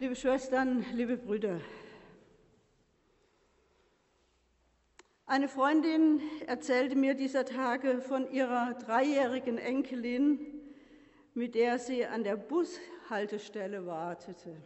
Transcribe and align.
Liebe 0.00 0.16
Schwestern, 0.16 0.82
liebe 0.94 1.18
Brüder, 1.18 1.60
eine 5.26 5.46
Freundin 5.46 6.22
erzählte 6.46 6.96
mir 6.96 7.12
dieser 7.12 7.44
Tage 7.44 8.00
von 8.00 8.32
ihrer 8.32 8.72
dreijährigen 8.72 9.58
Enkelin, 9.58 10.40
mit 11.34 11.54
der 11.54 11.78
sie 11.78 12.06
an 12.06 12.24
der 12.24 12.38
Bushaltestelle 12.38 13.84
wartete. 13.84 14.56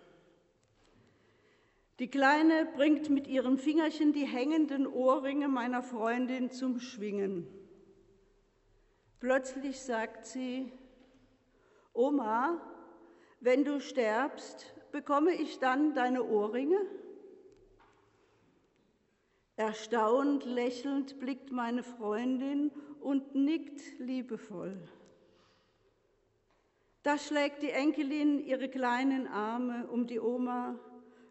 Die 1.99 2.09
Kleine 2.09 2.69
bringt 2.77 3.11
mit 3.11 3.27
ihren 3.27 3.59
Fingerchen 3.59 4.13
die 4.13 4.27
hängenden 4.27 4.87
Ohrringe 4.87 5.49
meiner 5.49 5.83
Freundin 5.83 6.53
zum 6.53 6.79
Schwingen. 6.79 7.49
Plötzlich 9.19 9.81
sagt 9.81 10.27
sie, 10.27 10.71
Oma, 11.93 12.61
wenn 13.41 13.65
du 13.65 13.81
stirbst, 13.81 14.74
bekomme 14.95 15.33
ich 15.33 15.59
dann 15.59 15.93
deine 15.93 16.23
Ohrringe? 16.23 16.79
Erstaunt 19.57 20.45
lächelnd 20.45 21.19
blickt 21.19 21.51
meine 21.51 21.83
Freundin 21.83 22.71
und 23.01 23.35
nickt 23.35 23.99
liebevoll. 23.99 24.81
Da 27.03 27.19
schlägt 27.19 27.65
die 27.65 27.71
Enkelin 27.71 28.39
ihre 28.39 28.69
kleinen 28.69 29.27
Arme 29.27 29.89
um 29.89 30.07
die 30.07 30.21
Oma, 30.21 30.79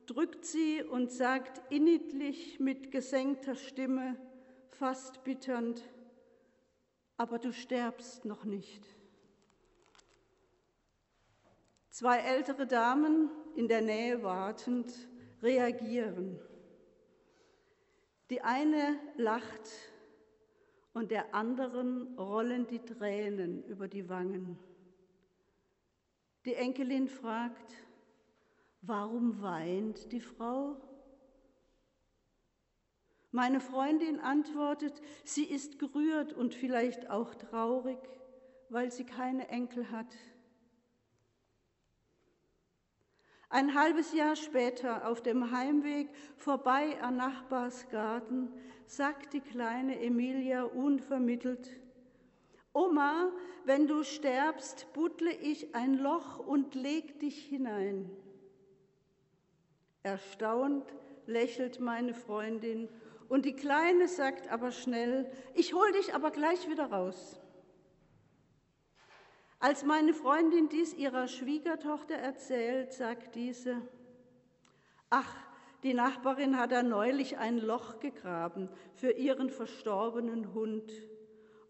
drückt 0.08 0.44
sie 0.44 0.84
und 0.84 1.10
sagt 1.10 1.62
inniglich 1.72 2.60
mit 2.60 2.92
gesenkter 2.92 3.56
Stimme, 3.56 4.18
fast 4.72 5.24
bitternd, 5.24 5.82
aber 7.16 7.40
du 7.40 7.54
sterbst 7.54 8.26
noch 8.26 8.44
nicht. 8.44 8.86
Zwei 11.94 12.18
ältere 12.18 12.66
Damen, 12.66 13.30
in 13.56 13.68
der 13.68 13.82
Nähe 13.82 14.24
wartend, 14.24 14.92
reagieren. 15.44 16.40
Die 18.32 18.42
eine 18.42 19.00
lacht 19.16 19.70
und 20.94 21.12
der 21.12 21.36
anderen 21.36 22.18
rollen 22.18 22.66
die 22.66 22.80
Tränen 22.80 23.64
über 23.66 23.88
die 23.88 24.10
Wangen. 24.10 24.58
Die 26.46 26.56
Enkelin 26.56 27.08
fragt, 27.08 27.76
warum 28.82 29.44
weint 29.44 30.12
die 30.12 30.22
Frau? 30.22 30.82
Meine 33.30 33.60
Freundin 33.60 34.20
antwortet, 34.20 35.00
sie 35.26 35.46
ist 35.46 35.78
gerührt 35.78 36.34
und 36.34 36.56
vielleicht 36.56 37.12
auch 37.12 37.36
traurig, 37.36 38.00
weil 38.70 38.92
sie 38.92 39.06
keine 39.06 39.50
Enkel 39.50 39.92
hat. 39.92 40.16
Ein 43.54 43.76
halbes 43.76 44.14
Jahr 44.14 44.36
später, 44.36 45.08
auf 45.08 45.22
dem 45.22 45.52
Heimweg 45.52 46.10
vorbei 46.38 47.00
an 47.04 47.18
Nachbarsgarten, 47.18 48.52
sagt 48.88 49.34
die 49.34 49.42
kleine 49.42 50.00
Emilia 50.00 50.64
unvermittelt, 50.64 51.70
Oma, 52.74 53.32
wenn 53.64 53.86
du 53.86 54.02
sterbst, 54.02 54.92
buddle 54.94 55.32
ich 55.32 55.76
ein 55.76 55.94
Loch 56.00 56.40
und 56.40 56.74
leg 56.74 57.20
dich 57.20 57.46
hinein. 57.46 58.10
Erstaunt 60.02 60.92
lächelt 61.28 61.80
meine 61.80 62.16
Freundin 62.16 62.90
und 63.30 63.46
die 63.46 63.54
Kleine 63.54 64.08
sagt 64.08 64.52
aber 64.52 64.72
schnell, 64.72 65.30
ich 65.54 65.76
hol 65.76 65.92
dich 65.92 66.16
aber 66.16 66.32
gleich 66.32 66.68
wieder 66.72 66.88
raus. 66.88 67.40
Als 69.64 69.86
meine 69.86 70.14
Freundin 70.14 70.68
dies 70.68 70.94
ihrer 70.94 71.30
Schwiegertochter 71.30 72.16
erzählt, 72.16 72.92
sagt 72.92 73.36
diese, 73.36 73.82
ach, 75.10 75.34
die 75.84 75.94
Nachbarin 75.94 76.58
hat 76.58 76.74
da 76.74 76.84
neulich 76.84 77.38
ein 77.38 77.60
Loch 77.60 78.02
gegraben 78.02 78.68
für 78.94 79.12
ihren 79.12 79.50
verstorbenen 79.50 80.54
Hund. 80.54 80.92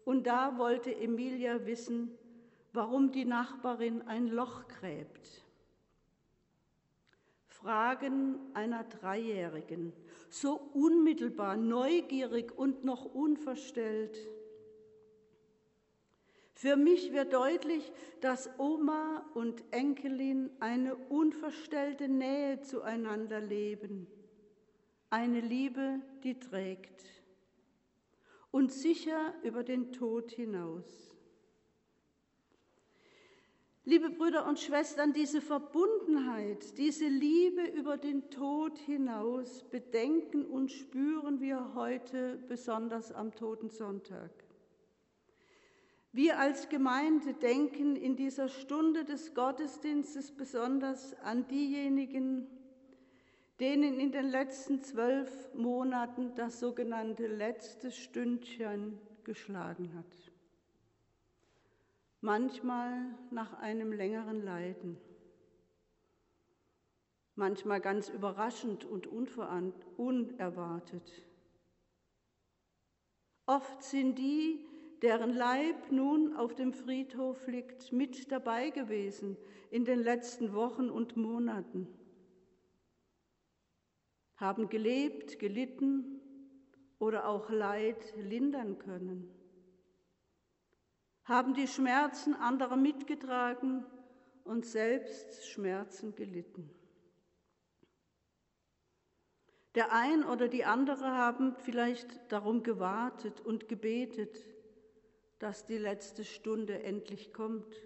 Und 0.04 0.26
da 0.26 0.58
wollte 0.58 0.92
Emilia 0.92 1.66
wissen, 1.66 2.10
warum 2.72 3.12
die 3.12 3.24
Nachbarin 3.24 4.02
ein 4.08 4.26
Loch 4.26 4.66
gräbt. 4.66 5.44
Fragen 7.46 8.40
einer 8.54 8.82
Dreijährigen, 8.82 9.92
so 10.30 10.54
unmittelbar, 10.72 11.56
neugierig 11.56 12.58
und 12.58 12.82
noch 12.82 13.04
unverstellt. 13.04 14.18
Für 16.54 16.76
mich 16.76 17.12
wird 17.12 17.32
deutlich, 17.32 17.92
dass 18.20 18.48
Oma 18.58 19.28
und 19.34 19.62
Enkelin 19.72 20.50
eine 20.60 20.94
unverstellte 20.94 22.08
Nähe 22.08 22.60
zueinander 22.60 23.40
leben, 23.40 24.06
eine 25.10 25.40
Liebe, 25.40 26.00
die 26.22 26.38
trägt 26.38 27.04
und 28.52 28.72
sicher 28.72 29.34
über 29.42 29.64
den 29.64 29.92
Tod 29.92 30.30
hinaus. 30.30 31.10
Liebe 33.86 34.08
Brüder 34.08 34.46
und 34.46 34.60
Schwestern, 34.60 35.12
diese 35.12 35.42
Verbundenheit, 35.42 36.78
diese 36.78 37.06
Liebe 37.06 37.66
über 37.66 37.98
den 37.98 38.30
Tod 38.30 38.78
hinaus 38.78 39.64
bedenken 39.64 40.46
und 40.46 40.70
spüren 40.70 41.40
wir 41.40 41.74
heute 41.74 42.38
besonders 42.48 43.12
am 43.12 43.34
Totensonntag. 43.34 44.30
Wir 46.14 46.38
als 46.38 46.68
Gemeinde 46.68 47.34
denken 47.34 47.96
in 47.96 48.14
dieser 48.14 48.48
Stunde 48.48 49.04
des 49.04 49.34
Gottesdienstes 49.34 50.30
besonders 50.30 51.12
an 51.24 51.48
diejenigen, 51.48 52.46
denen 53.58 53.98
in 53.98 54.12
den 54.12 54.28
letzten 54.28 54.80
zwölf 54.80 55.52
Monaten 55.54 56.32
das 56.36 56.60
sogenannte 56.60 57.26
letzte 57.26 57.90
Stündchen 57.90 58.96
geschlagen 59.24 59.92
hat. 59.96 60.30
Manchmal 62.20 63.18
nach 63.32 63.58
einem 63.58 63.92
längeren 63.92 64.40
Leiden, 64.40 65.00
manchmal 67.34 67.80
ganz 67.80 68.08
überraschend 68.08 68.84
und 68.84 69.08
unerwartet. 69.96 71.24
Oft 73.46 73.82
sind 73.82 74.16
die, 74.16 74.64
deren 75.04 75.34
Leib 75.34 75.92
nun 75.92 76.34
auf 76.34 76.54
dem 76.54 76.72
Friedhof 76.72 77.46
liegt, 77.46 77.92
mit 77.92 78.32
dabei 78.32 78.70
gewesen 78.70 79.36
in 79.70 79.84
den 79.84 79.98
letzten 79.98 80.54
Wochen 80.54 80.88
und 80.88 81.14
Monaten, 81.14 81.86
haben 84.36 84.70
gelebt, 84.70 85.38
gelitten 85.38 86.22
oder 86.98 87.28
auch 87.28 87.50
Leid 87.50 88.14
lindern 88.16 88.78
können, 88.78 89.28
haben 91.24 91.52
die 91.52 91.68
Schmerzen 91.68 92.32
anderer 92.34 92.76
mitgetragen 92.76 93.84
und 94.44 94.64
selbst 94.64 95.46
Schmerzen 95.46 96.14
gelitten. 96.14 96.70
Der 99.74 99.92
ein 99.92 100.24
oder 100.24 100.48
die 100.48 100.64
andere 100.64 101.12
haben 101.12 101.56
vielleicht 101.56 102.32
darum 102.32 102.62
gewartet 102.62 103.42
und 103.42 103.68
gebetet, 103.68 104.53
dass 105.44 105.66
die 105.66 105.76
letzte 105.76 106.24
Stunde 106.24 106.82
endlich 106.84 107.34
kommt. 107.34 107.76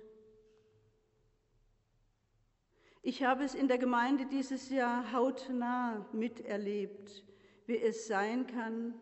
Ich 3.03 3.25
habe 3.25 3.43
es 3.43 3.57
in 3.57 3.67
der 3.67 3.79
Gemeinde 3.79 4.27
dieses 4.27 4.71
Jahr 4.71 5.11
hautnah 5.13 6.09
miterlebt, 6.13 7.25
wie 7.67 7.79
es 7.79 8.07
sein 8.07 8.47
kann, 8.47 8.95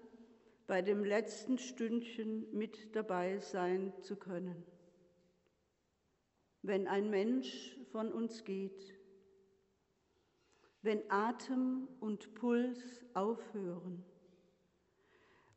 bei 0.67 0.81
dem 0.81 1.05
letzten 1.05 1.59
Stündchen 1.59 2.51
mit 2.57 2.97
dabei 2.97 3.41
sein 3.41 3.93
zu 4.01 4.17
können. 4.17 4.65
Wenn 6.63 6.89
ein 6.89 7.11
Mensch 7.11 7.79
von 7.93 8.11
uns 8.11 8.43
geht, 8.43 8.95
wenn 10.81 11.03
Atem 11.11 11.89
und 12.01 12.33
Puls 12.33 13.05
aufhören 13.13 14.03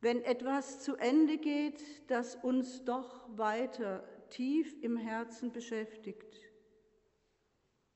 wenn 0.01 0.23
etwas 0.23 0.81
zu 0.81 0.95
Ende 0.95 1.37
geht, 1.37 2.09
das 2.09 2.35
uns 2.35 2.85
doch 2.85 3.27
weiter 3.37 4.03
tief 4.29 4.75
im 4.81 4.95
Herzen 4.95 5.51
beschäftigt 5.51 6.39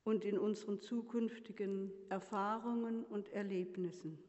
und 0.04 0.26
in 0.26 0.38
unseren 0.38 0.82
zukünftigen 0.82 1.94
Erfahrungen 2.10 3.06
und 3.06 3.30
Erlebnissen. 3.30 4.20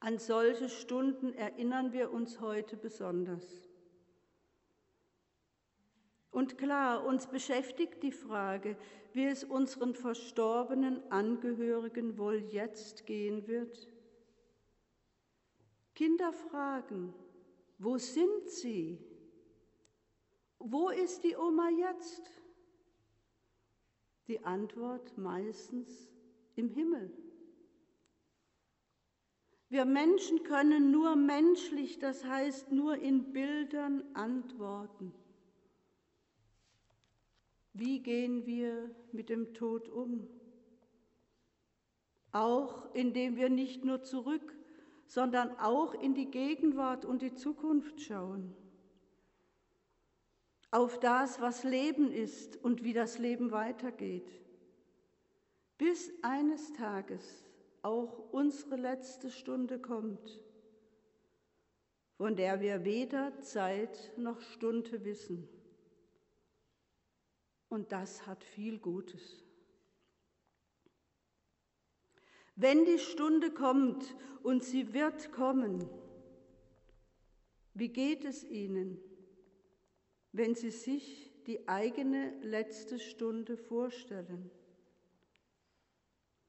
An 0.00 0.18
solche 0.18 0.68
Stunden 0.68 1.32
erinnern 1.34 1.92
wir 1.92 2.10
uns 2.12 2.40
heute 2.40 2.76
besonders. 2.76 3.68
Und 6.30 6.58
klar, 6.58 7.04
uns 7.04 7.26
beschäftigt 7.26 8.02
die 8.02 8.12
Frage, 8.12 8.76
wie 9.12 9.26
es 9.26 9.42
unseren 9.42 9.94
verstorbenen 9.94 11.10
Angehörigen 11.10 12.16
wohl 12.16 12.36
jetzt 12.36 13.06
gehen 13.06 13.46
wird 13.48 13.88
Kinder 15.98 16.32
fragen, 16.32 17.12
wo 17.78 17.98
sind 17.98 18.48
sie? 18.48 19.00
Wo 20.60 20.90
ist 20.90 21.24
die 21.24 21.34
Oma 21.34 21.70
jetzt? 21.70 22.22
Die 24.28 24.44
Antwort 24.44 25.18
meistens 25.18 26.08
im 26.54 26.68
Himmel. 26.68 27.12
Wir 29.70 29.84
Menschen 29.86 30.44
können 30.44 30.92
nur 30.92 31.16
menschlich, 31.16 31.98
das 31.98 32.24
heißt 32.24 32.70
nur 32.70 32.98
in 32.98 33.32
Bildern 33.32 34.04
antworten. 34.14 35.12
Wie 37.72 37.98
gehen 37.98 38.46
wir 38.46 38.94
mit 39.10 39.30
dem 39.30 39.52
Tod 39.52 39.88
um? 39.88 40.28
Auch 42.30 42.94
indem 42.94 43.34
wir 43.34 43.48
nicht 43.48 43.84
nur 43.84 44.04
zurück, 44.04 44.57
sondern 45.08 45.58
auch 45.58 45.94
in 45.94 46.14
die 46.14 46.30
Gegenwart 46.30 47.06
und 47.06 47.22
die 47.22 47.34
Zukunft 47.34 48.00
schauen. 48.00 48.54
Auf 50.70 51.00
das, 51.00 51.40
was 51.40 51.64
Leben 51.64 52.12
ist 52.12 52.62
und 52.62 52.84
wie 52.84 52.92
das 52.92 53.18
Leben 53.18 53.50
weitergeht. 53.50 54.30
Bis 55.78 56.12
eines 56.22 56.74
Tages 56.74 57.42
auch 57.80 58.32
unsere 58.32 58.76
letzte 58.76 59.30
Stunde 59.30 59.78
kommt, 59.78 60.42
von 62.18 62.36
der 62.36 62.60
wir 62.60 62.84
weder 62.84 63.40
Zeit 63.40 64.12
noch 64.18 64.42
Stunde 64.42 65.04
wissen. 65.06 65.48
Und 67.70 67.92
das 67.92 68.26
hat 68.26 68.44
viel 68.44 68.78
Gutes. 68.78 69.47
Wenn 72.60 72.84
die 72.84 72.98
Stunde 72.98 73.52
kommt 73.52 74.16
und 74.42 74.64
sie 74.64 74.92
wird 74.92 75.30
kommen, 75.30 75.88
wie 77.72 77.88
geht 77.88 78.24
es 78.24 78.42
Ihnen, 78.42 79.00
wenn 80.32 80.56
Sie 80.56 80.72
sich 80.72 81.32
die 81.46 81.68
eigene 81.68 82.36
letzte 82.42 82.98
Stunde 82.98 83.56
vorstellen? 83.56 84.50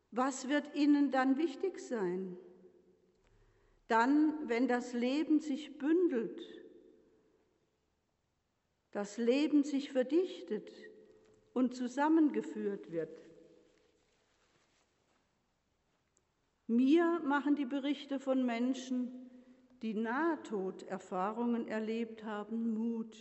Was 0.09 0.50
wird 0.50 0.73
Ihnen 0.73 1.11
dann 1.11 1.38
wichtig 1.38 1.77
sein? 1.77 2.35
Dann, 3.88 4.50
wenn 4.50 4.67
das 4.67 4.94
Leben 4.94 5.39
sich 5.39 5.77
bündelt, 5.77 6.41
das 8.89 9.19
Leben 9.19 9.63
sich 9.63 9.91
verdichtet 9.91 10.71
und 11.53 11.75
zusammengeführt 11.75 12.91
wird. 12.91 13.28
Mir 16.69 17.19
machen 17.25 17.56
die 17.56 17.66
Berichte 17.66 18.19
von 18.19 18.45
Menschen, 18.45 19.12
die 19.81 19.95
Nahtoderfahrungen 19.95 21.68
erlebt 21.68 22.24
haben, 22.24 22.75
Mut. 22.75 23.18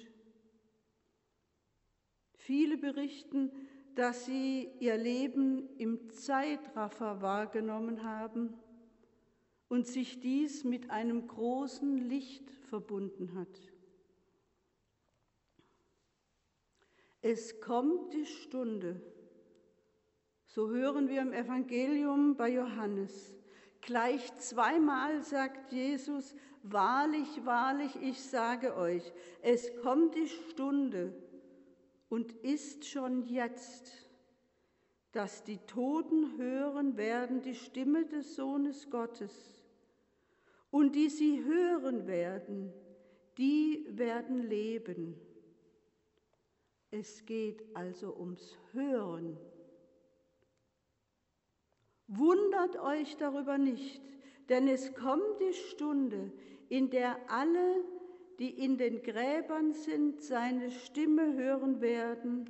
Viele 2.35 2.77
berichten, 2.77 3.51
dass 3.95 4.27
sie 4.27 4.69
ihr 4.81 4.99
Leben 4.99 5.67
im 5.79 6.11
Zeitraffer 6.11 7.23
wahrgenommen 7.23 8.03
haben 8.03 8.53
und 9.69 9.87
sich 9.87 10.21
dies 10.21 10.65
mit 10.65 10.91
einem 10.91 11.27
großen 11.27 11.97
Licht 11.97 12.51
verbunden 12.69 13.33
hat. 13.35 13.73
Es 17.23 17.63
kommt 17.63 18.13
die 18.13 18.27
Stunde, 18.27 19.01
so 20.45 20.69
hören 20.69 21.09
wir 21.09 21.23
im 21.23 21.33
Evangelium 21.33 22.37
bei 22.37 22.51
Johannes. 22.51 23.38
Gleich 23.81 24.35
zweimal 24.39 25.23
sagt 25.23 25.73
Jesus, 25.73 26.35
wahrlich, 26.63 27.45
wahrlich, 27.45 27.97
ich 28.03 28.23
sage 28.23 28.77
euch, 28.77 29.13
es 29.43 29.71
kommt 29.83 30.15
die 30.15 30.29
Stunde, 30.29 31.15
und 32.09 32.33
ist 32.33 32.87
schon 32.87 33.23
jetzt, 33.27 33.93
dass 35.13 35.45
die 35.45 35.59
Toten 35.59 36.39
hören 36.39 36.97
werden 36.97 37.43
die 37.43 37.55
Stimme 37.55 38.07
des 38.07 38.37
Sohnes 38.37 38.91
Gottes. 38.91 39.65
Und 40.71 40.95
die 40.95 41.09
sie 41.09 41.45
hören 41.45 42.07
werden, 42.07 42.73
die 43.39 43.87
werden 43.91 44.43
leben. 44.49 45.19
Es 46.91 47.25
geht 47.25 47.65
also 47.75 48.15
ums 48.17 48.57
Hören. 48.73 49.39
Wundert 52.09 52.81
euch 52.81 53.17
darüber 53.17 53.59
nicht, 53.59 54.01
denn 54.49 54.67
es 54.67 54.95
kommt 54.95 55.41
die 55.41 55.53
Stunde, 55.53 56.33
in 56.69 56.91
der 56.91 57.19
alle 57.29 57.85
die 58.39 58.51
in 58.51 58.79
den 58.79 59.03
Gräbern 59.03 59.73
sind, 59.73 60.23
seine 60.23 60.71
Stimme 60.71 61.35
hören 61.35 61.81
werden 61.81 62.49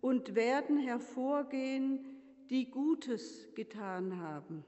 und 0.00 0.34
werden 0.34 0.78
hervorgehen, 0.78 2.04
die 2.50 2.70
Gutes 2.70 3.48
getan 3.54 4.20
haben, 4.20 4.64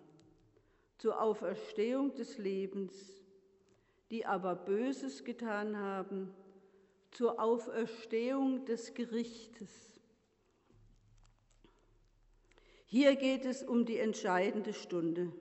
zur 0.98 1.20
Auferstehung 1.20 2.14
des 2.14 2.38
Lebens, 2.38 3.22
die 4.10 4.26
aber 4.26 4.56
Böses 4.56 5.24
getan 5.24 5.76
haben, 5.76 6.34
zur 7.12 7.40
Auferstehung 7.40 8.64
des 8.64 8.94
Gerichtes. 8.94 9.95
Hier 12.86 13.16
geht 13.16 13.44
es 13.44 13.62
um 13.62 13.84
die 13.84 13.98
entscheidende 13.98 14.72
Stunde. 14.72 15.32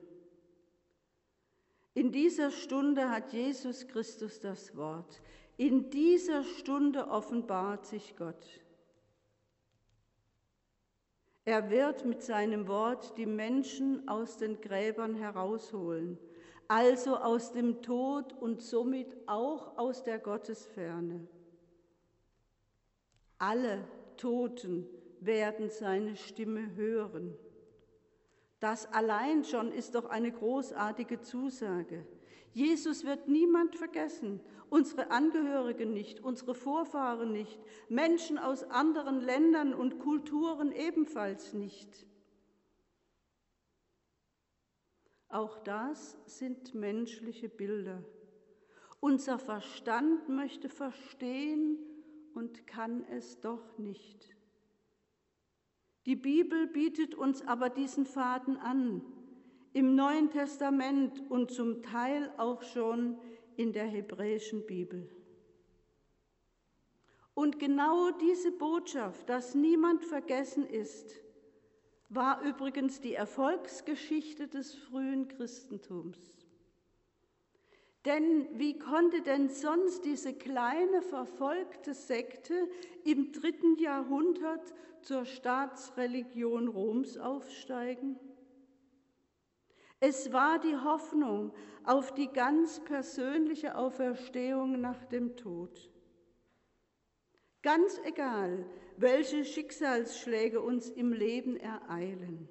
In 1.94 2.12
dieser 2.12 2.52
Stunde 2.52 3.10
hat 3.10 3.32
Jesus 3.32 3.88
Christus 3.88 4.40
das 4.40 4.76
Wort. 4.76 5.22
In 5.56 5.90
dieser 5.92 6.44
Stunde 6.44 7.08
offenbart 7.08 7.86
sich 7.86 8.16
Gott. 8.18 8.62
Er 11.46 11.70
wird 11.70 12.04
mit 12.04 12.24
seinem 12.24 12.68
Wort 12.68 13.16
die 13.18 13.28
Menschen 13.28 14.08
aus 14.08 14.38
den 14.38 14.60
Gräbern 14.60 15.14
herausholen, 15.14 16.18
also 16.68 17.16
aus 17.16 17.52
dem 17.52 17.84
Tod 17.84 18.34
und 18.34 18.64
somit 18.64 19.16
auch 19.28 19.78
aus 19.78 20.04
der 20.04 20.18
Gottesferne. 20.18 21.28
Alle 23.38 23.88
Toten 24.18 24.88
werden 25.26 25.70
seine 25.70 26.16
Stimme 26.16 26.76
hören. 26.76 27.38
Das 28.60 28.92
allein 28.92 29.44
schon 29.44 29.72
ist 29.72 29.96
doch 29.96 30.06
eine 30.06 30.32
großartige 30.32 31.22
Zusage. 31.22 32.06
Jesus 32.54 33.04
wird 33.04 33.28
niemand 33.28 33.76
vergessen, 33.76 34.40
unsere 34.70 35.12
Angehörigen 35.12 35.94
nicht, 35.94 36.22
unsere 36.22 36.56
Vorfahren 36.56 37.32
nicht, 37.32 37.60
Menschen 37.90 38.38
aus 38.38 38.64
anderen 38.64 39.20
Ländern 39.20 39.74
und 39.74 40.00
Kulturen 40.00 40.72
ebenfalls 40.72 41.54
nicht. 41.54 42.08
Auch 45.28 45.58
das 45.60 46.18
sind 46.26 46.74
menschliche 46.74 47.50
Bilder. 47.50 48.04
Unser 49.02 49.38
Verstand 49.38 50.30
möchte 50.30 50.70
verstehen 50.70 51.78
und 52.34 52.66
kann 52.66 53.04
es 53.12 53.40
doch 53.42 53.78
nicht. 53.78 54.35
Die 56.06 56.16
Bibel 56.16 56.68
bietet 56.68 57.16
uns 57.16 57.42
aber 57.42 57.70
diesen 57.70 58.06
Faden 58.06 58.58
an, 58.58 59.02
im 59.74 59.96
Neuen 59.96 60.30
Testament 60.30 61.24
und 61.30 61.52
zum 61.52 61.82
Teil 61.82 62.32
auch 62.38 62.62
schon 62.62 63.18
in 63.58 63.74
der 63.74 63.86
hebräischen 63.86 64.66
Bibel. 64.66 65.10
Und 67.34 67.60
genau 67.60 68.12
diese 68.12 68.52
Botschaft, 68.52 69.28
dass 69.28 69.56
niemand 69.56 70.06
vergessen 70.06 70.66
ist, 70.66 71.16
war 72.08 72.42
übrigens 72.42 73.02
die 73.02 73.14
Erfolgsgeschichte 73.14 74.48
des 74.48 74.76
frühen 74.76 75.28
Christentums. 75.28 76.45
Denn 78.06 78.48
wie 78.60 78.78
konnte 78.78 79.22
denn 79.24 79.50
sonst 79.50 80.06
diese 80.06 80.34
kleine 80.34 81.02
verfolgte 81.02 81.96
Sekte 81.96 82.70
im 83.04 83.32
dritten 83.32 83.78
Jahrhundert 83.78 84.74
zur 85.02 85.26
Staatsreligion 85.26 86.68
Roms 86.68 87.18
aufsteigen? 87.18 88.20
Es 90.00 90.32
war 90.32 90.60
die 90.60 90.76
Hoffnung 90.76 91.52
auf 91.84 92.14
die 92.14 92.28
ganz 92.28 92.80
persönliche 92.84 93.76
Auferstehung 93.76 94.80
nach 94.80 95.04
dem 95.06 95.36
Tod. 95.36 95.90
Ganz 97.64 98.00
egal, 98.04 98.68
welche 98.98 99.44
Schicksalsschläge 99.44 100.62
uns 100.62 100.90
im 100.90 101.12
Leben 101.12 101.58
ereilen, 101.58 102.48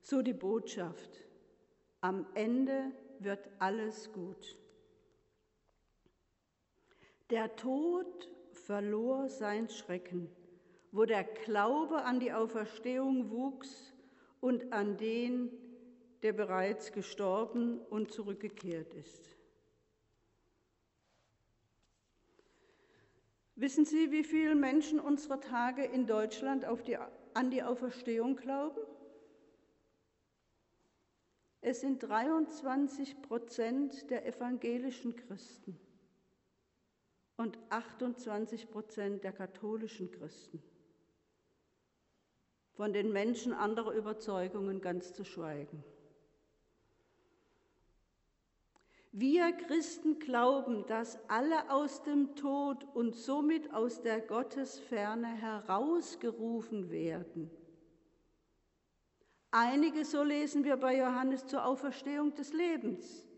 so 0.00 0.22
die 0.22 0.32
Botschaft, 0.32 1.24
am 2.00 2.24
Ende 2.34 2.92
wird 3.18 3.48
alles 3.58 4.12
gut. 4.12 4.61
Der 7.32 7.56
Tod 7.56 8.30
verlor 8.52 9.28
sein 9.28 9.68
Schrecken 9.68 10.30
wo 10.92 11.06
der 11.06 11.24
Glaube 11.24 12.04
an 12.04 12.20
die 12.20 12.32
Auferstehung 12.32 13.30
wuchs 13.30 13.94
und 14.40 14.72
an 14.72 14.98
den, 14.98 15.50
der 16.22 16.34
bereits 16.34 16.92
gestorben 16.92 17.80
und 17.80 18.12
zurückgekehrt 18.12 18.92
ist. 18.94 19.36
Wissen 23.56 23.84
Sie, 23.86 24.10
wie 24.10 24.24
viele 24.24 24.54
Menschen 24.54 25.00
unserer 25.00 25.40
Tage 25.40 25.84
in 25.84 26.06
Deutschland 26.06 26.66
die 26.86 26.98
an 27.34 27.50
die 27.50 27.62
Auferstehung 27.62 28.36
glauben? 28.36 28.80
Es 31.62 31.80
sind 31.80 32.02
23 32.02 33.22
Prozent 33.22 34.10
der 34.10 34.26
evangelischen 34.26 35.16
Christen 35.16 35.78
und 37.42 37.58
28 37.68 38.70
Prozent 38.70 39.24
der 39.24 39.32
katholischen 39.32 40.10
Christen. 40.10 40.62
Von 42.72 42.92
den 42.92 43.12
Menschen 43.12 43.52
anderer 43.52 43.92
Überzeugungen 43.92 44.80
ganz 44.80 45.12
zu 45.12 45.24
schweigen. 45.24 45.84
Wir 49.14 49.52
Christen 49.52 50.18
glauben, 50.18 50.86
dass 50.86 51.18
alle 51.28 51.70
aus 51.70 52.02
dem 52.02 52.34
Tod 52.34 52.86
und 52.94 53.14
somit 53.14 53.74
aus 53.74 54.00
der 54.00 54.22
Gottesferne 54.22 55.26
herausgerufen 55.26 56.90
werden 56.90 57.50
Einige, 59.54 60.06
so 60.06 60.22
lesen 60.22 60.64
wir 60.64 60.78
bei 60.78 60.96
Johannes, 60.96 61.44
zur 61.44 61.66
Auferstehung 61.66 62.34
des 62.34 62.54
Lebens, 62.54 63.28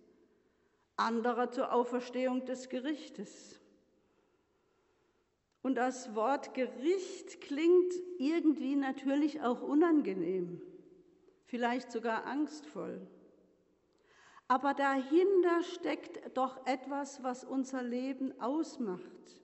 andere 0.95 1.51
zur 1.51 1.73
Auferstehung 1.73 2.45
des 2.45 2.69
Gerichtes. 2.69 3.61
Und 5.65 5.77
das 5.77 6.15
Wort 6.15 6.53
Gericht 6.53 7.41
klingt 7.41 7.95
irgendwie 8.19 8.77
natürlich 8.77 9.41
auch 9.41 9.63
unangenehm, 9.63 10.61
vielleicht 11.47 11.91
sogar 11.91 12.27
angstvoll. 12.27 13.01
Aber 14.47 14.75
dahinter 14.75 15.63
steckt 15.63 16.37
doch 16.37 16.67
etwas, 16.67 17.23
was 17.23 17.45
unser 17.45 17.83
Leben 17.83 18.39
ausmacht. 18.43 19.41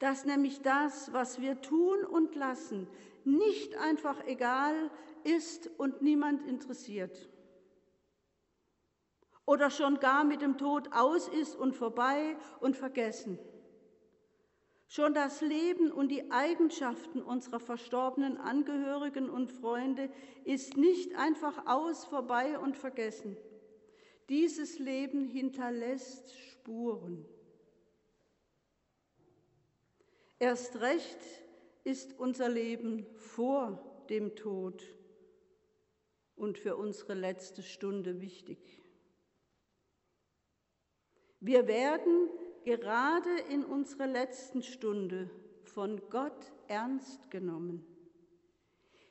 Dass 0.00 0.26
nämlich 0.26 0.60
das, 0.60 1.14
was 1.14 1.40
wir 1.40 1.62
tun 1.62 2.04
und 2.04 2.34
lassen, 2.34 2.88
nicht 3.24 3.74
einfach 3.78 4.26
egal 4.26 4.90
ist 5.24 5.70
und 5.78 6.02
niemand 6.02 6.46
interessiert. 6.46 7.30
Oder 9.46 9.70
schon 9.70 9.98
gar 9.98 10.24
mit 10.24 10.42
dem 10.42 10.58
Tod 10.58 10.92
aus 10.92 11.26
ist 11.26 11.56
und 11.56 11.74
vorbei 11.74 12.36
und 12.60 12.76
vergessen. 12.76 13.38
Schon 14.92 15.14
das 15.14 15.40
Leben 15.40 15.92
und 15.92 16.08
die 16.08 16.32
Eigenschaften 16.32 17.22
unserer 17.22 17.60
verstorbenen 17.60 18.38
Angehörigen 18.38 19.30
und 19.30 19.52
Freunde 19.52 20.10
ist 20.42 20.76
nicht 20.76 21.14
einfach 21.14 21.64
aus, 21.66 22.04
vorbei 22.04 22.58
und 22.58 22.76
vergessen. 22.76 23.36
Dieses 24.28 24.80
Leben 24.80 25.28
hinterlässt 25.28 26.36
Spuren. 26.36 27.24
Erst 30.40 30.80
recht 30.80 31.20
ist 31.84 32.18
unser 32.18 32.48
Leben 32.48 33.06
vor 33.14 34.04
dem 34.08 34.34
Tod 34.34 34.82
und 36.34 36.58
für 36.58 36.74
unsere 36.74 37.14
letzte 37.14 37.62
Stunde 37.62 38.20
wichtig. 38.20 38.82
Wir 41.38 41.68
werden 41.68 42.28
gerade 42.64 43.38
in 43.48 43.64
unserer 43.64 44.06
letzten 44.06 44.62
Stunde 44.62 45.30
von 45.64 46.00
Gott 46.10 46.52
ernst 46.68 47.30
genommen. 47.30 47.84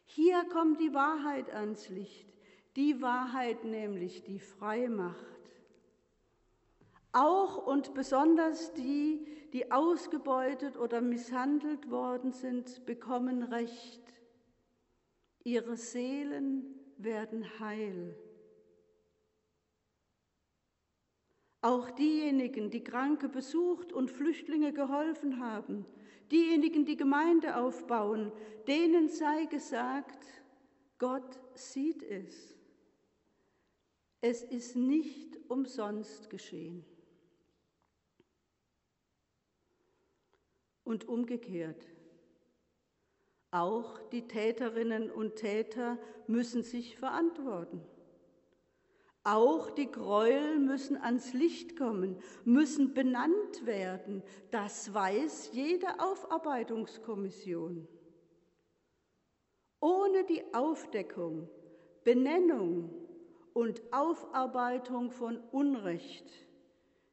Hier 0.06 0.44
kommt 0.46 0.80
die 0.80 0.94
Wahrheit 0.94 1.54
ans 1.54 1.90
Licht, 1.90 2.28
die 2.76 3.02
Wahrheit 3.02 3.64
nämlich, 3.64 4.24
die 4.24 4.40
frei 4.40 4.88
macht. 4.88 5.26
Auch 7.12 7.66
und 7.66 7.94
besonders 7.94 8.74
die, 8.74 9.26
die 9.54 9.72
ausgebeutet 9.72 10.78
oder 10.78 11.02
misshandelt 11.02 11.90
worden 11.90 12.32
sind, 12.32 12.86
bekommen 12.86 13.44
Recht. 13.44 14.02
Ihre 15.44 15.76
Seelen 15.76 16.66
werden 16.98 17.60
heil. 17.60 18.16
Auch 21.62 21.90
diejenigen, 21.92 22.70
die 22.70 22.84
Kranke 22.84 23.28
besucht 23.28 23.92
und 23.92 24.12
Flüchtlinge 24.12 24.72
geholfen 24.72 25.40
haben, 25.40 25.86
diejenigen, 26.32 26.86
die 26.86 26.96
Gemeinde 26.96 27.58
aufbauen, 27.58 28.32
denen 28.68 29.10
sei 29.10 29.46
gesagt, 29.46 30.26
Gott 30.98 31.40
sieht 31.54 32.04
es. 32.04 32.56
Es 34.22 34.44
ist 34.44 34.76
nicht 34.76 35.38
umsonst 35.50 36.30
geschehen. 36.30 36.86
und 40.90 41.08
umgekehrt. 41.08 41.86
Auch 43.52 44.00
die 44.10 44.28
Täterinnen 44.28 45.12
und 45.12 45.36
Täter 45.36 46.00
müssen 46.28 46.64
sich 46.64 46.98
verantworten. 46.98 47.82
Auch 49.24 49.70
die 49.72 49.92
Gräuel 49.92 50.60
müssen 50.60 50.98
ans 50.98 51.34
Licht 51.34 51.78
kommen, 51.78 52.18
müssen 52.46 52.94
benannt 52.94 53.66
werden. 53.66 54.24
Das 54.50 54.94
weiß 54.94 55.52
jede 55.54 56.00
Aufarbeitungskommission. 56.00 57.88
Ohne 59.82 60.24
die 60.26 60.54
Aufdeckung, 60.54 61.50
Benennung 62.04 62.92
und 63.54 63.82
Aufarbeitung 63.92 65.12
von 65.12 65.38
Unrecht 65.52 66.30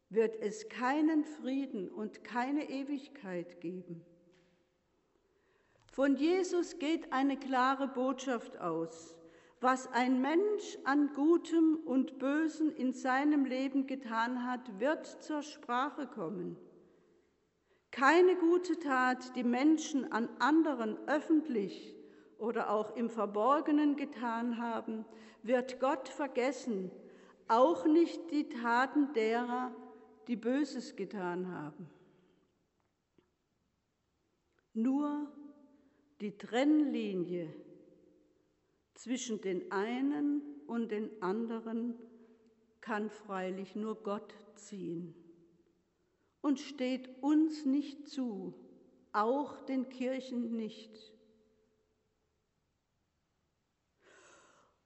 wird 0.08 0.36
es 0.36 0.68
keinen 0.68 1.24
Frieden 1.24 1.88
und 1.88 2.22
keine 2.22 2.68
Ewigkeit 2.70 3.60
geben. 3.60 4.04
Von 5.90 6.16
Jesus 6.16 6.78
geht 6.78 7.12
eine 7.12 7.38
klare 7.38 7.88
Botschaft 7.88 8.58
aus. 8.60 9.15
Was 9.60 9.90
ein 9.92 10.20
Mensch 10.20 10.76
an 10.84 11.14
Gutem 11.14 11.78
und 11.86 12.18
Bösen 12.18 12.74
in 12.76 12.92
seinem 12.92 13.46
Leben 13.46 13.86
getan 13.86 14.46
hat, 14.46 14.80
wird 14.80 15.06
zur 15.06 15.42
Sprache 15.42 16.06
kommen. 16.06 16.58
Keine 17.90 18.36
gute 18.36 18.78
Tat, 18.78 19.34
die 19.34 19.44
Menschen 19.44 20.12
an 20.12 20.28
anderen 20.38 20.98
öffentlich 21.08 21.94
oder 22.36 22.68
auch 22.68 22.94
im 22.96 23.08
Verborgenen 23.08 23.96
getan 23.96 24.58
haben, 24.58 25.06
wird 25.42 25.80
Gott 25.80 26.10
vergessen, 26.10 26.90
auch 27.48 27.86
nicht 27.86 28.30
die 28.30 28.50
Taten 28.50 29.14
derer, 29.14 29.74
die 30.28 30.36
Böses 30.36 30.96
getan 30.96 31.50
haben. 31.50 31.88
Nur 34.74 35.32
die 36.20 36.36
Trennlinie 36.36 37.54
zwischen 38.96 39.40
den 39.40 39.70
einen 39.70 40.42
und 40.66 40.90
den 40.90 41.10
anderen 41.22 41.94
kann 42.80 43.10
freilich 43.10 43.76
nur 43.76 44.02
Gott 44.02 44.34
ziehen 44.54 45.14
und 46.40 46.60
steht 46.60 47.08
uns 47.22 47.64
nicht 47.64 48.08
zu, 48.08 48.54
auch 49.12 49.60
den 49.62 49.88
Kirchen 49.88 50.56
nicht. 50.56 51.12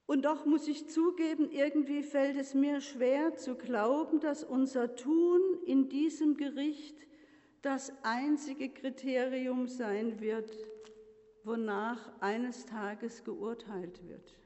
Und 0.07 0.25
doch 0.25 0.45
muss 0.45 0.67
ich 0.67 0.89
zugeben, 0.89 1.53
irgendwie 1.53 2.03
fällt 2.03 2.37
es 2.37 2.55
mir 2.55 2.81
schwer 2.81 3.37
zu 3.37 3.55
glauben, 3.55 4.19
dass 4.19 4.43
unser 4.43 4.97
Tun 4.97 5.41
in 5.67 5.89
diesem 5.89 6.37
Gericht 6.37 6.97
das 7.63 7.93
einzige 8.03 8.71
Kriterium 8.71 9.69
sein 9.69 10.21
wird, 10.21 10.51
wonach 11.45 12.11
eines 12.21 12.67
Tages 12.67 13.25
geurteilt 13.25 14.07
wird. 14.07 14.37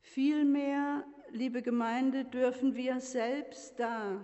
Vielmehr, 0.00 1.04
liebe 1.30 1.62
Gemeinde, 1.62 2.24
dürfen 2.24 2.74
wir 2.76 3.00
selbst 3.00 3.78
da, 3.78 4.20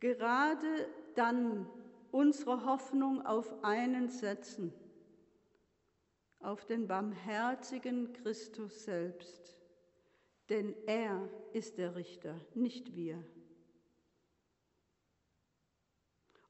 gerade 0.00 0.88
dann, 1.14 1.66
unsere 2.10 2.64
Hoffnung 2.64 3.24
auf 3.24 3.62
einen 3.62 4.08
setzen– 4.08 4.72
auf 6.40 6.64
den 6.64 6.86
barmherzigen 6.86 8.12
Christus 8.12 8.84
selbst, 8.84 9.56
denn 10.48 10.74
er 10.86 11.28
ist 11.52 11.78
der 11.78 11.96
Richter, 11.96 12.40
nicht 12.54 12.94
wir. 12.94 13.22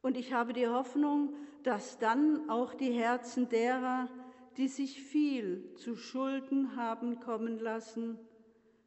Und 0.01 0.17
ich 0.17 0.33
habe 0.33 0.53
die 0.53 0.69
Hoffnung, 0.69 1.35
dass 1.63 1.99
dann 1.99 2.49
auch 2.49 2.75
die 2.75 2.93
Herzen 2.93 3.49
derer, 3.49 4.09
die 4.57 4.69
sich 4.69 5.03
viel 5.03 5.75
zu 5.75 5.97
Schulden 5.97 6.77
haben 6.77 7.21
kommen 7.21 7.59
lassen, 7.59 8.19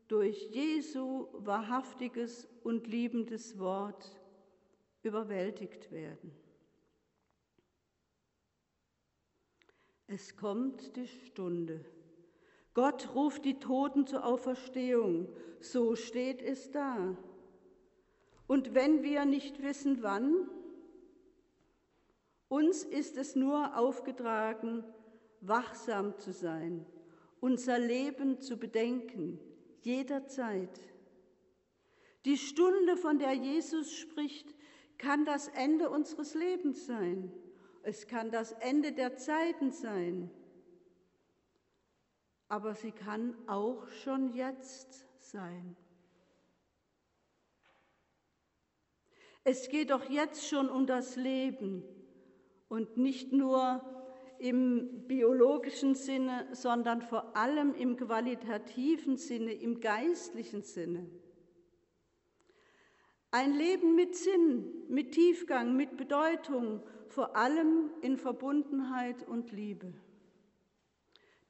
durch 0.08 0.50
Jesu 0.52 1.28
wahrhaftiges 1.34 2.48
und 2.64 2.88
liebendes 2.88 3.58
Wort 3.60 4.20
überwältigt 5.04 5.92
werden. 5.92 6.32
Es 10.08 10.36
kommt 10.36 10.98
die 10.98 11.08
Stunde. 11.08 11.86
Gott 12.74 13.16
ruft 13.16 13.46
die 13.46 13.60
Toten 13.60 14.06
zur 14.08 14.26
Auferstehung. 14.26 15.30
So 15.62 15.96
steht 15.96 16.42
es 16.42 16.72
da. 16.72 17.16
Und 18.48 18.74
wenn 18.74 19.04
wir 19.04 19.24
nicht 19.24 19.62
wissen 19.62 20.04
wann 20.04 20.50
Uns 22.52 22.84
ist 22.84 23.16
es 23.16 23.38
nur 23.38 23.78
aufgetragen, 23.78 24.84
wachsam 25.40 26.18
zu 26.18 26.34
sein, 26.34 26.86
unser 27.40 27.80
Leben 27.80 28.42
zu 28.42 28.58
bedenken, 28.58 29.40
jederzeit. 29.84 30.82
Die 32.26 32.38
Stunde, 32.38 32.98
von 32.98 33.20
der 33.20 33.32
Jesus 33.32 33.94
spricht, 33.94 34.54
kann 34.98 35.24
das 35.24 35.48
Ende 35.48 35.90
unseres 35.90 36.34
Lebens 36.34 36.86
sein. 36.86 37.32
Es 37.84 38.06
kann 38.06 38.32
das 38.32 38.52
Ende 38.52 38.92
der 38.92 39.16
Zeiten 39.16 39.72
sein. 39.72 40.30
Aber 42.50 42.76
sie 42.76 42.92
kann 42.92 43.34
auch 43.48 43.88
schon 44.04 44.34
jetzt 44.34 45.06
sein. 45.20 45.78
Es 49.46 49.70
geht 49.70 49.90
doch 49.90 50.10
jetzt 50.10 50.46
schon 50.50 50.68
um 50.68 50.86
das 50.86 51.16
Leben 51.16 51.86
und 52.72 52.96
nicht 52.96 53.34
nur 53.34 53.82
im 54.40 55.06
biologischen 55.06 55.94
Sinne, 55.94 56.48
sondern 56.54 57.02
vor 57.02 57.36
allem 57.36 57.76
im 57.76 57.98
qualitativen 57.98 59.18
Sinne, 59.18 59.52
im 59.52 59.82
geistlichen 59.82 60.62
Sinne. 60.62 61.06
Ein 63.30 63.54
Leben 63.54 63.96
mit 63.96 64.16
Sinn, 64.16 64.86
mit 64.88 65.12
Tiefgang, 65.12 65.76
mit 65.76 65.98
Bedeutung, 65.98 66.82
vor 67.10 67.36
allem 67.36 67.90
in 68.02 68.16
Verbundenheit 68.16 69.28
und 69.28 69.52
Liebe. 69.52 69.94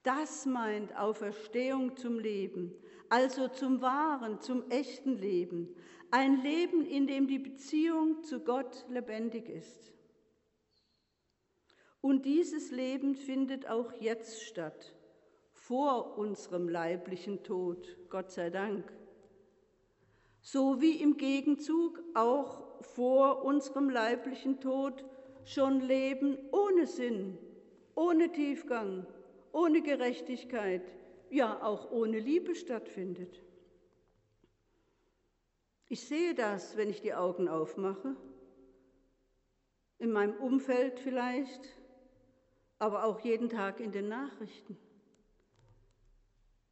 Das 0.02 0.48
meint 0.48 0.98
Auferstehung 0.98 1.96
zum 1.98 2.18
Leben, 2.18 2.74
also 3.10 3.48
zum 3.48 3.80
wahren, 3.84 4.42
zum 4.42 4.68
echten 4.72 5.20
Leben. 5.20 5.70
Ein 6.10 6.42
Leben, 6.42 6.84
in 6.84 7.06
dem 7.06 7.28
die 7.28 7.38
Beziehung 7.38 8.24
zu 8.24 8.40
Gott 8.40 8.88
lebendig 8.90 9.48
ist. 9.50 9.94
Und 12.02 12.26
dieses 12.26 12.72
Leben 12.72 13.16
findet 13.16 13.70
auch 13.70 13.94
jetzt 14.00 14.44
statt, 14.44 14.96
vor 15.54 16.18
unserem 16.18 16.68
leiblichen 16.68 17.44
Tod, 17.44 17.98
Gott 18.10 18.32
sei 18.32 18.50
Dank. 18.50 18.92
So 20.42 20.82
wie 20.82 21.00
im 21.00 21.18
Gegenzug 21.18 22.02
auch 22.16 22.64
vor 22.82 23.44
unserem 23.46 23.92
leiblichen 23.92 24.60
Tod 24.60 25.06
schon 25.46 25.82
Leben 25.82 26.38
ohne 26.52 26.88
Sinn, 26.88 27.38
ohne 27.94 28.32
Tiefgang, 28.32 29.06
ohne 29.52 29.84
Gerechtigkeit, 29.84 30.92
ja 31.30 31.62
auch 31.62 31.92
ohne 31.92 32.20
Liebe 32.20 32.56
stattfindet. 32.56 33.44
Ich 35.88 36.02
sehe 36.02 36.34
das, 36.34 36.78
wenn 36.78 36.90
ich 36.90 37.02
die 37.02 37.14
Augen 37.14 37.48
aufmache, 37.48 38.16
in 40.00 40.12
meinem 40.12 40.36
Umfeld 40.38 41.00
vielleicht, 41.00 41.81
aber 42.82 43.04
auch 43.04 43.20
jeden 43.20 43.48
Tag 43.48 43.80
in 43.80 43.92
den 43.92 44.08
Nachrichten. 44.08 44.76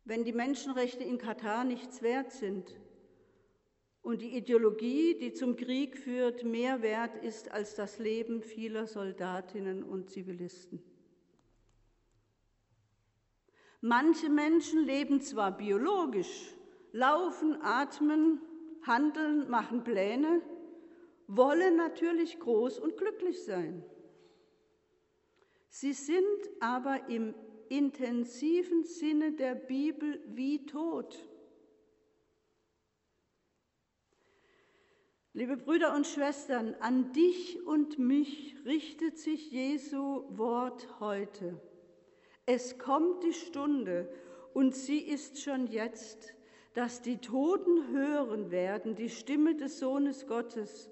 Wenn 0.05 0.23
die 0.23 0.33
Menschenrechte 0.33 1.03
in 1.03 1.19
Katar 1.19 1.63
nichts 1.63 2.01
wert 2.01 2.31
sind, 2.31 2.75
und 4.01 4.23
die 4.23 4.35
Ideologie, 4.35 5.19
die 5.19 5.33
zum 5.33 5.55
Krieg 5.55 5.97
führt, 5.97 6.43
mehr 6.43 6.81
wert 6.81 7.17
ist 7.17 7.51
als 7.51 7.75
das 7.75 7.99
Leben 7.99 8.41
vieler 8.41 8.87
Soldatinnen 8.87 9.83
und 9.83 10.09
Zivilisten. 10.09 10.81
Manche 13.81 14.29
Menschen 14.29 14.85
leben 14.85 15.21
zwar 15.21 15.55
biologisch, 15.55 16.55
laufen, 16.91 17.61
atmen, 17.61 18.41
handeln, 18.87 19.47
machen 19.49 19.83
Pläne, 19.83 20.41
wollen 21.27 21.75
natürlich 21.75 22.39
groß 22.39 22.79
und 22.79 22.97
glücklich 22.97 23.43
sein. 23.43 23.83
Sie 25.69 25.93
sind 25.93 26.49
aber 26.59 27.09
im 27.09 27.33
intensiven 27.69 28.83
Sinne 28.83 29.33
der 29.33 29.55
Bibel 29.55 30.19
wie 30.27 30.65
tot. 30.65 31.17
Liebe 35.33 35.57
Brüder 35.57 35.95
und 35.95 36.07
Schwestern, 36.07 36.73
an 36.79 37.13
dich 37.13 37.65
und 37.65 37.99
mich 37.99 38.55
richtet 38.65 39.19
sich 39.19 39.51
Jesu 39.51 40.25
Wort 40.37 40.99
heute. 40.99 41.61
Es 42.47 42.79
kommt 42.79 43.23
die 43.23 43.33
Stunde 43.33 44.11
und 44.55 44.75
sie 44.75 44.97
ist 44.97 45.39
schon 45.39 45.67
jetzt, 45.67 46.33
dass 46.73 47.03
die 47.03 47.17
Toten 47.17 47.89
hören 47.89 48.49
werden 48.49 48.95
die 48.95 49.09
Stimme 49.09 49.55
des 49.55 49.77
Sohnes 49.77 50.25
Gottes 50.25 50.89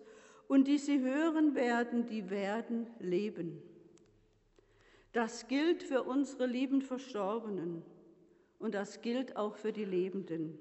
und 0.47 0.67
die 0.67 0.77
sie 0.77 1.01
hören 1.01 1.55
werden, 1.55 2.05
die 2.05 2.29
werden 2.29 2.89
leben. 2.99 3.63
Das 5.13 5.47
gilt 5.47 5.83
für 5.83 6.03
unsere 6.03 6.45
lieben 6.45 6.81
Verstorbenen 6.81 7.83
und 8.59 8.73
das 8.73 9.01
gilt 9.01 9.35
auch 9.35 9.55
für 9.55 9.71
die 9.71 9.85
Lebenden. 9.85 10.59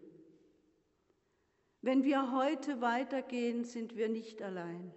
Wenn 1.82 2.04
wir 2.04 2.32
heute 2.32 2.80
weitergehen, 2.80 3.64
sind 3.64 3.96
wir 3.96 4.09
nicht 4.09 4.42
allein. 4.42 4.92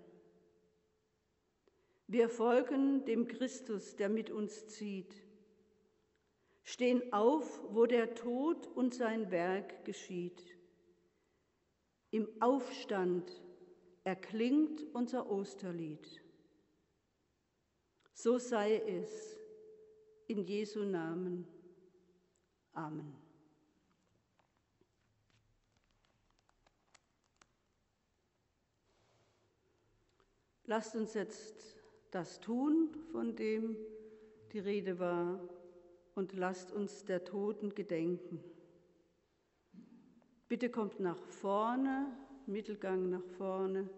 Wir 2.07 2.29
folgen 2.29 3.05
dem 3.05 3.27
Christus, 3.27 3.95
der 3.95 4.09
mit 4.09 4.31
uns 4.31 4.67
zieht, 4.67 5.13
stehen 6.63 7.13
auf, 7.13 7.62
wo 7.71 7.85
der 7.85 8.15
Tod 8.15 8.67
und 8.67 8.93
sein 8.93 9.29
Werk 9.29 9.85
geschieht. 9.85 10.43
Im 12.12 12.27
Aufstand 12.39 13.41
erklingt 14.03 14.83
unser 14.93 15.29
Osterlied. 15.29 16.23
So 18.13 18.38
sei 18.39 18.77
es 18.77 19.38
in 20.29 20.45
Jesu 20.45 20.83
Namen. 20.83 21.45
Amen. 22.73 23.15
Lasst 30.65 30.95
uns 30.95 31.15
jetzt 31.15 31.75
das 32.11 32.39
tun, 32.39 32.89
von 33.11 33.35
dem 33.35 33.75
die 34.53 34.59
Rede 34.59 34.99
war, 34.99 35.41
und 36.13 36.33
lasst 36.33 36.71
uns 36.71 37.05
der 37.05 37.23
Toten 37.23 37.73
gedenken. 37.73 38.43
Bitte 40.47 40.69
kommt 40.69 40.99
nach 40.99 41.17
vorne, 41.17 42.05
Mittelgang 42.45 43.09
nach 43.09 43.25
vorne, 43.37 43.89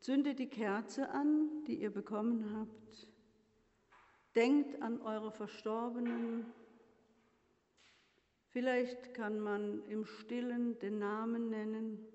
zündet 0.00 0.38
die 0.38 0.48
Kerze 0.48 1.08
an, 1.08 1.64
die 1.66 1.80
ihr 1.80 1.90
bekommen 1.90 2.58
habt. 2.58 3.15
Denkt 4.36 4.82
an 4.82 5.00
eure 5.00 5.32
Verstorbenen. 5.32 6.44
Vielleicht 8.50 9.14
kann 9.14 9.40
man 9.40 9.82
im 9.86 10.04
stillen 10.04 10.78
den 10.78 10.98
Namen 10.98 11.48
nennen 11.48 12.06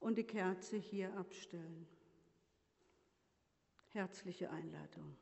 und 0.00 0.18
die 0.18 0.24
Kerze 0.24 0.76
hier 0.76 1.16
abstellen. 1.16 1.86
Herzliche 3.90 4.50
Einladung. 4.50 5.16